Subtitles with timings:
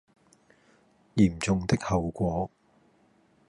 [1.13, 2.49] 嚴重的後果